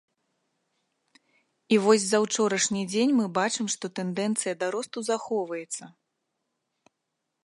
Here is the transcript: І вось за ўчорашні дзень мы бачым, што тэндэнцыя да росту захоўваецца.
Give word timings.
І 1.75 1.79
вось 1.83 2.05
за 2.07 2.17
ўчорашні 2.23 2.81
дзень 2.93 3.13
мы 3.19 3.25
бачым, 3.39 3.65
што 3.75 3.85
тэндэнцыя 3.99 4.53
да 4.63 4.67
росту 4.77 4.99
захоўваецца. 5.11 5.83